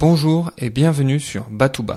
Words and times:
Bonjour 0.00 0.50
et 0.56 0.70
bienvenue 0.70 1.20
sur 1.20 1.50
Batouba. 1.50 1.94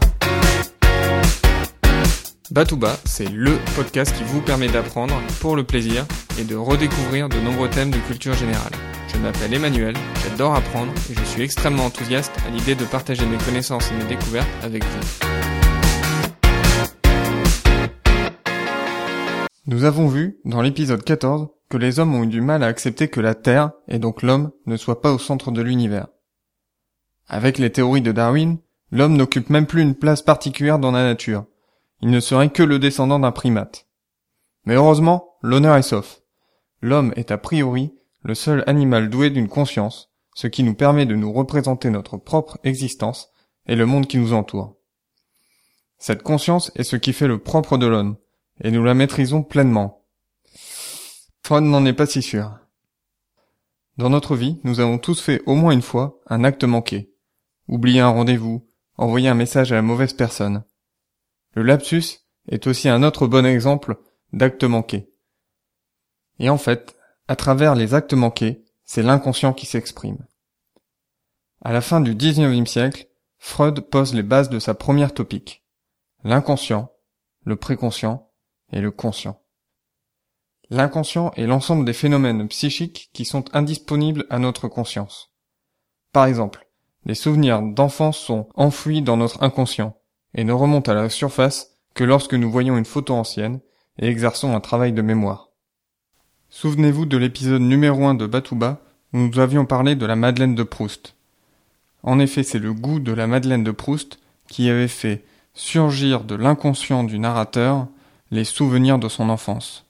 Batouba, 2.52 2.98
c'est 3.06 3.30
LE 3.30 3.58
podcast 3.78 4.14
qui 4.14 4.26
vous 4.26 4.42
permet 4.42 4.68
d'apprendre 4.68 5.16
pour 5.40 5.56
le 5.56 5.64
plaisir 5.64 6.06
et 6.38 6.44
de 6.44 6.58
redécouvrir 6.58 7.30
de 7.30 7.38
nombreux 7.38 7.70
thèmes 7.70 7.92
de 7.92 7.98
culture 8.00 8.34
générale. 8.34 8.74
Je 9.08 9.18
m'appelle 9.20 9.54
Emmanuel, 9.54 9.96
j'adore 10.22 10.54
apprendre 10.54 10.92
et 11.10 11.14
je 11.14 11.24
suis 11.24 11.44
extrêmement 11.44 11.86
enthousiaste 11.86 12.34
à 12.46 12.50
l'idée 12.50 12.76
de 12.76 12.84
partager 12.84 13.26
mes 13.26 13.38
connaissances 13.38 13.90
et 13.90 13.96
mes 13.96 14.10
découvertes 14.10 14.52
avec 14.64 14.84
vous. 14.84 15.30
Nous 19.66 19.86
avons 19.86 20.10
vu, 20.10 20.40
dans 20.44 20.62
l'épisode 20.62 21.06
14, 21.06 21.48
que 21.70 21.78
les 21.78 22.00
hommes 22.00 22.16
ont 22.16 22.24
eu 22.24 22.28
du 22.28 22.42
mal 22.42 22.64
à 22.64 22.68
accepter 22.68 23.08
que 23.08 23.22
la 23.22 23.34
Terre, 23.34 23.72
et 23.88 23.98
donc 23.98 24.24
l'homme, 24.24 24.52
ne 24.66 24.76
soit 24.76 25.00
pas 25.00 25.14
au 25.14 25.20
centre 25.20 25.52
de 25.52 25.62
l'univers. 25.62 26.08
Avec 27.28 27.58
les 27.58 27.72
théories 27.72 28.02
de 28.02 28.12
Darwin, 28.12 28.58
l'homme 28.92 29.16
n'occupe 29.16 29.50
même 29.50 29.66
plus 29.66 29.82
une 29.82 29.96
place 29.96 30.22
particulière 30.22 30.80
dans 30.80 30.92
la 30.92 31.04
nature. 31.04 31.46
Il 32.02 32.10
ne 32.10 32.20
serait 32.20 32.50
que 32.50 32.64
le 32.64 32.80
descendant 32.80 33.20
d'un 33.20 33.32
primate. 33.32 33.88
Mais 34.66 34.76
heureusement, 34.76 35.36
l'honneur 35.42 35.76
est 35.76 35.84
sauf. 35.84 36.22
L'homme 36.82 37.14
est 37.16 37.32
a 37.32 37.38
priori 37.38 37.94
le 38.24 38.36
seul 38.36 38.64
animal 38.68 39.10
doué 39.10 39.30
d'une 39.30 39.50
conscience, 39.50 40.12
ce 40.36 40.48
qui 40.48 40.64
nous 40.64 40.74
permet 40.74 41.06
de 41.06 41.16
nous 41.16 41.32
représenter 41.32 41.90
notre 41.90 42.18
propre 42.18 42.58
existence 42.64 43.30
et 43.68 43.76
le 43.76 43.86
monde 43.86 44.08
qui 44.08 44.18
nous 44.18 44.34
entoure. 44.34 44.76
Cette 45.98 46.24
conscience 46.24 46.72
est 46.76 46.84
ce 46.84 46.96
qui 46.96 47.14
fait 47.14 47.28
le 47.28 47.40
propre 47.40 47.78
de 47.78 47.86
l'homme, 47.86 48.18
et 48.62 48.72
nous 48.72 48.84
la 48.84 48.94
maîtrisons 48.94 49.44
pleinement. 49.44 50.06
Freud 51.44 51.64
n'en 51.64 51.86
est 51.86 51.94
pas 51.94 52.06
si 52.06 52.22
sûr. 52.22 52.58
Dans 53.98 54.10
notre 54.10 54.36
vie, 54.36 54.60
nous 54.64 54.80
avons 54.80 54.98
tous 54.98 55.22
fait 55.22 55.42
au 55.46 55.56
moins 55.56 55.72
une 55.72 55.82
fois 55.82 56.20
un 56.28 56.44
acte 56.44 56.64
manqué, 56.64 57.13
oublier 57.68 58.02
un 58.02 58.10
rendez-vous, 58.10 58.68
envoyer 58.98 59.30
un 59.30 59.36
message 59.36 59.72
à 59.72 59.76
la 59.76 59.82
mauvaise 59.82 60.14
personne. 60.14 60.64
Le 61.54 61.64
lapsus 61.64 62.20
est 62.48 62.68
aussi 62.68 62.90
un 62.90 63.04
autre 63.04 63.28
bon 63.28 63.46
exemple 63.46 63.98
d'acte 64.32 64.64
manqué. 64.64 65.10
Et 66.40 66.50
en 66.50 66.58
fait, 66.58 66.96
à 67.28 67.36
travers 67.36 67.76
les 67.76 67.94
actes 67.94 68.14
manqués, 68.14 68.66
c'est 68.84 69.04
l'inconscient 69.04 69.54
qui 69.54 69.66
s'exprime. 69.66 70.26
À 71.62 71.72
la 71.72 71.82
fin 71.82 72.02
du 72.02 72.16
XIXe 72.16 72.70
siècle, 72.70 73.08
Freud 73.38 73.82
pose 73.82 74.14
les 74.14 74.24
bases 74.24 74.50
de 74.50 74.60
sa 74.60 74.74
première 74.74 75.14
topique. 75.14 75.66
L'inconscient, 76.24 76.92
le 77.46 77.56
préconscient 77.56 78.32
et 78.72 78.82
le 78.82 78.92
conscient. 78.92 79.42
L'inconscient 80.70 81.32
est 81.36 81.46
l'ensemble 81.46 81.86
des 81.86 81.94
phénomènes 81.94 82.48
psychiques 82.48 83.10
qui 83.14 83.26
sont 83.26 83.46
indisponibles 83.56 84.26
à 84.30 84.40
notre 84.40 84.68
conscience. 84.68 85.34
Par 86.12 86.26
exemple, 86.26 86.68
les 87.06 87.16
souvenirs 87.16 87.62
d'enfance 87.62 88.18
sont 88.18 88.48
enfouis 88.56 89.02
dans 89.02 89.18
notre 89.18 89.44
inconscient 89.44 89.98
et 90.36 90.44
ne 90.44 90.54
remontent 90.54 90.92
à 90.92 90.96
la 90.96 91.10
surface 91.10 91.72
que 91.94 92.04
lorsque 92.04 92.34
nous 92.34 92.50
voyons 92.50 92.78
une 92.78 92.86
photo 92.86 93.14
ancienne 93.14 93.60
et 94.00 94.08
exerçons 94.08 94.56
un 94.56 94.60
travail 94.60 94.94
de 94.94 95.02
mémoire. 95.02 95.50
Souvenez-vous 96.50 97.06
de 97.06 97.18
l'épisode 97.18 97.62
numéro 97.62 98.06
1 98.06 98.16
de 98.16 98.26
Batouba 98.26 98.80
où 99.14 99.18
nous 99.18 99.40
avions 99.40 99.66
parlé 99.66 99.96
de 99.96 100.06
la 100.06 100.16
Madeleine 100.16 100.56
de 100.56 100.64
Proust. 100.64 101.16
En 102.02 102.20
effet, 102.20 102.44
c'est 102.44 102.60
le 102.60 102.74
goût 102.74 103.00
de 103.00 103.12
la 103.12 103.28
Madeleine 103.28 103.64
de 103.64 103.72
Proust 103.72 104.20
qui 104.48 104.70
avait 104.70 104.88
fait 104.88 105.24
surgir 105.54 106.24
de 106.24 106.36
l'inconscient 106.36 107.04
du 107.04 107.20
narrateur 107.20 107.88
les 108.32 108.44
souvenirs 108.44 108.98
de 108.98 109.08
son 109.08 109.30
enfance. 109.30 109.86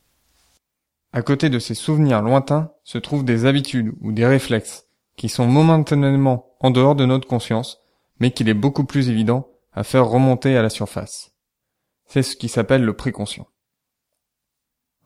À 1.13 1.21
côté 1.21 1.49
de 1.49 1.59
ces 1.59 1.75
souvenirs 1.75 2.21
lointains 2.21 2.71
se 2.83 2.97
trouvent 2.97 3.23
des 3.23 3.45
habitudes 3.45 3.93
ou 4.01 4.11
des 4.11 4.25
réflexes 4.25 4.87
qui 5.15 5.29
sont 5.29 5.47
momentanément 5.47 6.55
en 6.59 6.71
dehors 6.71 6.95
de 6.95 7.05
notre 7.05 7.27
conscience, 7.27 7.81
mais 8.19 8.31
qu'il 8.31 8.49
est 8.49 8.53
beaucoup 8.53 8.85
plus 8.85 9.09
évident 9.09 9.49
à 9.73 9.83
faire 9.83 10.07
remonter 10.07 10.55
à 10.57 10.61
la 10.61 10.69
surface. 10.69 11.35
C'est 12.05 12.23
ce 12.23 12.35
qui 12.35 12.49
s'appelle 12.49 12.83
le 12.83 12.95
préconscient. 12.95 13.47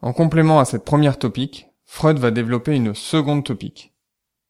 En 0.01 0.13
complément 0.13 0.59
à 0.59 0.65
cette 0.65 0.85
première 0.85 1.17
topique, 1.17 1.67
Freud 1.85 2.19
va 2.19 2.31
développer 2.31 2.75
une 2.75 2.93
seconde 2.93 3.43
topique. 3.43 3.93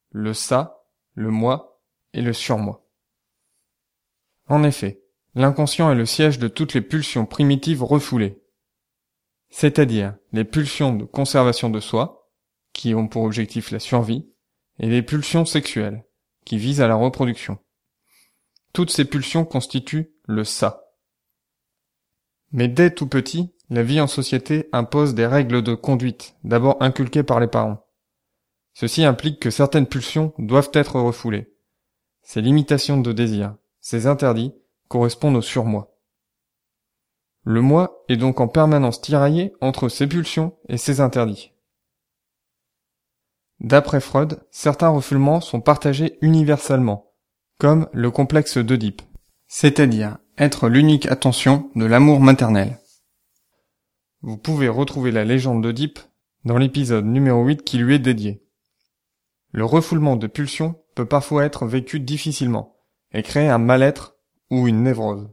Le 0.10 0.34
ça, 0.34 0.84
le 1.14 1.30
moi 1.30 1.82
et 2.14 2.22
le 2.22 2.34
surmoi. 2.34 2.86
En 4.48 4.64
effet, 4.64 5.04
l'inconscient 5.36 5.92
est 5.92 5.96
le 5.96 6.06
siège 6.06 6.40
de 6.40 6.48
toutes 6.48 6.74
les 6.74 6.82
pulsions 6.82 7.26
primitives 7.26 7.84
refoulées. 7.84 8.42
C'est-à-dire 9.50 10.16
les 10.34 10.44
pulsions 10.44 10.94
de 10.94 11.06
conservation 11.06 11.70
de 11.70 11.80
soi, 11.80 12.30
qui 12.74 12.94
ont 12.96 13.08
pour 13.08 13.24
objectif 13.24 13.72
la 13.72 13.80
survie, 13.80 14.28
et 14.80 14.88
les 14.88 15.02
pulsions 15.02 15.46
sexuelles, 15.46 16.06
qui 16.46 16.58
visent 16.58 16.82
à 16.82 16.88
la 16.88 16.96
reproduction. 16.96 17.58
Toutes 18.74 18.92
ces 18.92 19.06
pulsions 19.06 19.46
constituent 19.46 20.12
le 20.26 20.44
ça. 20.44 20.84
Mais 22.52 22.68
dès 22.68 22.92
tout 22.92 23.08
petit, 23.08 23.54
la 23.70 23.84
vie 23.84 24.00
en 24.00 24.08
société 24.08 24.70
impose 24.72 25.14
des 25.14 25.26
règles 25.26 25.62
de 25.62 25.76
conduite, 25.76 26.36
d'abord 26.44 26.78
inculquées 26.80 27.24
par 27.24 27.40
les 27.40 27.48
parents. 27.48 27.86
Ceci 28.74 29.04
implique 29.04 29.42
que 29.42 29.50
certaines 29.50 29.88
pulsions 29.88 30.34
doivent 30.38 30.72
être 30.74 31.00
refoulées. 31.00 31.54
Ces 32.22 32.42
limitations 32.42 32.98
de 32.98 33.12
désir, 33.12 33.56
ces 33.80 34.06
interdits, 34.06 34.54
correspondent 34.88 35.38
au 35.38 35.42
surmoi. 35.42 35.98
Le 37.44 37.62
moi 37.62 38.04
est 38.10 38.18
donc 38.18 38.40
en 38.40 38.48
permanence 38.48 39.02
tiraillé 39.02 39.54
entre 39.62 39.90
ces 39.90 40.08
pulsions 40.08 40.58
et 40.70 40.78
ces 40.78 41.02
interdits. 41.02 41.54
D'après 43.60 44.02
Freud, 44.02 44.40
certains 44.52 44.90
refoulements 44.90 45.42
sont 45.42 45.62
partagés 45.62 46.18
universellement, 46.22 47.12
comme 47.58 47.88
le 47.92 48.12
complexe 48.12 48.58
d'Oedipe, 48.58 49.02
c'est-à-dire 49.48 50.18
être 50.38 50.70
l'unique 50.70 51.08
attention 51.08 51.72
de 51.76 51.86
l'amour 51.86 52.20
maternel. 52.20 52.78
Vous 54.22 54.38
pouvez 54.38 54.68
retrouver 54.68 55.12
la 55.12 55.26
légende 55.26 55.64
d'Oedipe 55.64 56.00
dans 56.46 56.58
l'épisode 56.58 57.06
numéro 57.06 57.44
8 57.44 57.64
qui 57.64 57.78
lui 57.78 57.96
est 57.96 58.00
dédié. 58.00 58.44
Le 59.52 59.66
refoulement 59.66 60.16
de 60.16 60.28
pulsions 60.28 60.76
peut 60.96 61.06
parfois 61.08 61.46
être 61.46 61.66
vécu 61.66 62.00
difficilement 62.00 62.76
et 63.12 63.24
créer 63.24 63.50
un 63.50 63.58
mal-être 63.58 64.18
ou 64.52 64.68
une 64.68 64.84
névrose. 64.84 65.30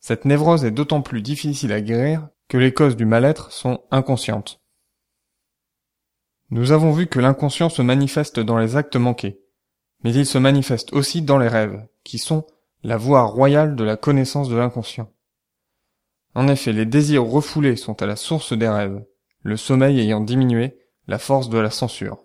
Cette 0.00 0.24
névrose 0.24 0.64
est 0.64 0.70
d'autant 0.70 1.02
plus 1.02 1.22
difficile 1.22 1.72
à 1.72 1.80
guérir 1.80 2.28
que 2.48 2.58
les 2.58 2.74
causes 2.74 2.96
du 2.96 3.06
mal-être 3.06 3.50
sont 3.50 3.82
inconscientes. 3.90 4.63
Nous 6.54 6.70
avons 6.70 6.92
vu 6.92 7.08
que 7.08 7.18
l'inconscient 7.18 7.68
se 7.68 7.82
manifeste 7.82 8.38
dans 8.38 8.58
les 8.58 8.76
actes 8.76 8.94
manqués, 8.94 9.40
mais 10.04 10.14
il 10.14 10.24
se 10.24 10.38
manifeste 10.38 10.92
aussi 10.92 11.20
dans 11.20 11.36
les 11.36 11.48
rêves, 11.48 11.84
qui 12.04 12.18
sont 12.18 12.46
la 12.84 12.96
voie 12.96 13.22
royale 13.22 13.74
de 13.74 13.82
la 13.82 13.96
connaissance 13.96 14.48
de 14.48 14.54
l'inconscient. 14.54 15.10
En 16.36 16.46
effet, 16.46 16.72
les 16.72 16.86
désirs 16.86 17.24
refoulés 17.24 17.74
sont 17.74 18.00
à 18.00 18.06
la 18.06 18.14
source 18.14 18.52
des 18.52 18.68
rêves, 18.68 19.04
le 19.42 19.56
sommeil 19.56 19.98
ayant 19.98 20.20
diminué 20.20 20.78
la 21.08 21.18
force 21.18 21.48
de 21.48 21.58
la 21.58 21.70
censure. 21.70 22.22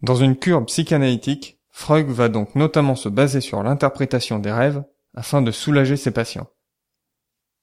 Dans 0.00 0.14
une 0.14 0.36
cure 0.36 0.64
psychanalytique, 0.66 1.58
Freud 1.70 2.06
va 2.06 2.28
donc 2.28 2.54
notamment 2.54 2.94
se 2.94 3.08
baser 3.08 3.40
sur 3.40 3.64
l'interprétation 3.64 4.38
des 4.38 4.52
rêves 4.52 4.84
afin 5.12 5.42
de 5.42 5.50
soulager 5.50 5.96
ses 5.96 6.12
patients. 6.12 6.46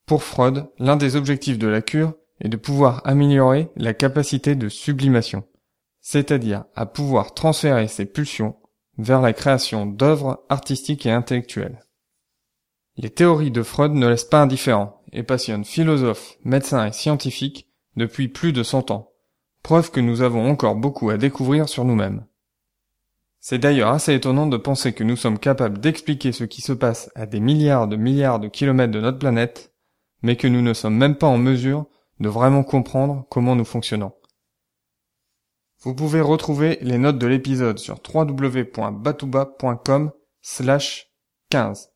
Pour 0.06 0.24
Freud, 0.24 0.66
l'un 0.80 0.98
des 0.98 1.16
objectifs 1.16 1.60
de 1.60 1.68
la 1.68 1.82
cure 1.82 2.14
est 2.42 2.50
de 2.50 2.58
pouvoir 2.58 3.02
améliorer 3.06 3.70
la 3.78 3.94
capacité 3.94 4.56
de 4.56 4.68
sublimation 4.68 5.46
c'est-à-dire 6.04 6.66
à 6.76 6.86
pouvoir 6.86 7.34
transférer 7.34 7.88
ses 7.88 8.06
pulsions 8.06 8.58
vers 8.98 9.22
la 9.22 9.34
création 9.34 9.86
d'œuvres 9.86 10.44
artistiques 10.50 11.06
et 11.06 11.12
intellectuelles. 11.12 11.80
Les 12.98 13.10
théories 13.10 13.52
de 13.52 13.64
Freud 13.64 13.94
ne 13.94 14.08
laissent 14.08 14.26
pas 14.26 14.42
indifférents 14.42 15.02
et 15.14 15.24
passionnent 15.24 15.66
philosophes, 15.66 16.38
médecins 16.44 16.86
et 16.86 16.92
scientifiques 16.92 17.68
depuis 17.96 18.28
plus 18.28 18.52
de 18.52 18.64
cent 18.64 18.92
ans, 18.92 19.12
preuve 19.64 19.92
que 19.92 20.02
nous 20.02 20.22
avons 20.22 20.48
encore 20.48 20.76
beaucoup 20.76 21.10
à 21.10 21.18
découvrir 21.18 21.70
sur 21.70 21.86
nous-mêmes. 21.86 22.26
C'est 23.40 23.58
d'ailleurs 23.58 23.90
assez 23.90 24.14
étonnant 24.14 24.48
de 24.48 24.58
penser 24.58 24.94
que 24.94 25.04
nous 25.04 25.16
sommes 25.16 25.40
capables 25.40 25.80
d'expliquer 25.80 26.34
ce 26.34 26.44
qui 26.44 26.62
se 26.62 26.74
passe 26.74 27.12
à 27.16 27.26
des 27.26 27.40
milliards 27.40 27.88
de 27.88 27.96
milliards 27.96 28.40
de 28.40 28.50
kilomètres 28.50 28.94
de 28.94 29.02
notre 29.02 29.20
planète, 29.20 29.74
mais 30.22 30.36
que 30.36 30.48
nous 30.48 30.62
ne 30.62 30.74
sommes 30.74 30.98
même 30.98 31.16
pas 31.16 31.28
en 31.28 31.38
mesure 31.38 31.86
de 32.20 32.30
vraiment 32.30 32.64
comprendre 32.64 33.26
comment 33.30 33.56
nous 33.56 33.66
fonctionnons. 33.66 34.12
Vous 35.84 35.94
pouvez 35.94 36.22
retrouver 36.22 36.78
les 36.82 36.98
notes 36.98 37.20
de 37.20 37.28
l'épisode 37.28 37.78
sur 37.78 38.00
www.batouba.com 38.14 40.12
slash 40.42 41.12
15. 41.50 41.92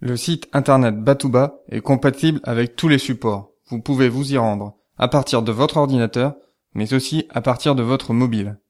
Le 0.00 0.18
site 0.18 0.50
internet 0.52 1.02
Batouba 1.02 1.62
est 1.70 1.80
compatible 1.80 2.40
avec 2.44 2.76
tous 2.76 2.88
les 2.88 2.98
supports. 2.98 3.52
Vous 3.68 3.80
pouvez 3.80 4.10
vous 4.10 4.34
y 4.34 4.36
rendre 4.36 4.76
à 4.98 5.08
partir 5.08 5.42
de 5.42 5.50
votre 5.50 5.78
ordinateur, 5.78 6.36
mais 6.74 6.92
aussi 6.92 7.26
à 7.30 7.40
partir 7.40 7.74
de 7.74 7.82
votre 7.82 8.12
mobile. 8.12 8.60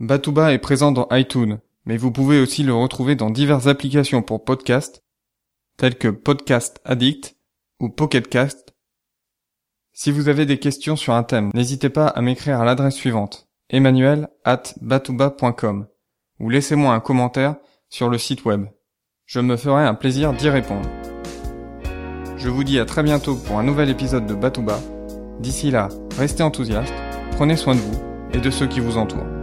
Batouba 0.00 0.54
est 0.54 0.58
présent 0.58 0.90
dans 0.90 1.08
iTunes, 1.10 1.60
mais 1.84 1.98
vous 1.98 2.10
pouvez 2.10 2.40
aussi 2.40 2.62
le 2.62 2.72
retrouver 2.72 3.16
dans 3.16 3.28
diverses 3.28 3.66
applications 3.66 4.22
pour 4.22 4.44
podcast, 4.44 5.04
telles 5.76 5.98
que 5.98 6.08
Podcast 6.08 6.80
Addict 6.86 7.36
ou 7.80 7.90
Pocketcast 7.90 8.74
si 10.00 10.12
vous 10.12 10.28
avez 10.28 10.46
des 10.46 10.60
questions 10.60 10.94
sur 10.94 11.12
un 11.12 11.24
thème, 11.24 11.50
n'hésitez 11.54 11.88
pas 11.88 12.06
à 12.06 12.22
m'écrire 12.22 12.60
à 12.60 12.64
l'adresse 12.64 12.94
suivante 12.94 13.48
emmanuel 13.68 14.28
at 14.44 14.62
batouba.com 14.80 15.88
ou 16.38 16.50
laissez-moi 16.50 16.94
un 16.94 17.00
commentaire 17.00 17.56
sur 17.88 18.08
le 18.08 18.16
site 18.16 18.44
web 18.44 18.66
Je 19.26 19.40
me 19.40 19.56
ferai 19.56 19.82
un 19.82 19.94
plaisir 19.94 20.32
d'y 20.34 20.50
répondre. 20.50 20.88
Je 22.36 22.48
vous 22.48 22.62
dis 22.62 22.78
à 22.78 22.84
très 22.84 23.02
bientôt 23.02 23.34
pour 23.34 23.58
un 23.58 23.64
nouvel 23.64 23.90
épisode 23.90 24.26
de 24.26 24.34
Batouba. 24.34 24.78
D'ici 25.40 25.72
là, 25.72 25.88
restez 26.16 26.44
enthousiastes, 26.44 26.94
prenez 27.32 27.56
soin 27.56 27.74
de 27.74 27.80
vous 27.80 28.00
et 28.32 28.38
de 28.38 28.50
ceux 28.50 28.68
qui 28.68 28.78
vous 28.78 28.98
entourent. 28.98 29.37